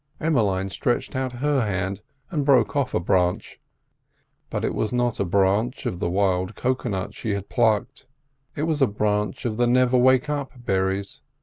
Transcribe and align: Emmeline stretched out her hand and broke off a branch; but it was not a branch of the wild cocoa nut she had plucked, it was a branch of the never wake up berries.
Emmeline 0.19 0.67
stretched 0.67 1.15
out 1.15 1.33
her 1.33 1.61
hand 1.63 2.01
and 2.31 2.43
broke 2.43 2.75
off 2.75 2.95
a 2.95 2.99
branch; 2.99 3.59
but 4.49 4.65
it 4.65 4.73
was 4.73 4.91
not 4.91 5.19
a 5.19 5.23
branch 5.23 5.85
of 5.85 5.99
the 5.99 6.09
wild 6.09 6.55
cocoa 6.55 6.89
nut 6.89 7.13
she 7.13 7.35
had 7.35 7.49
plucked, 7.49 8.07
it 8.55 8.63
was 8.63 8.81
a 8.81 8.87
branch 8.87 9.45
of 9.45 9.57
the 9.57 9.67
never 9.67 9.99
wake 9.99 10.27
up 10.27 10.53
berries. 10.65 11.21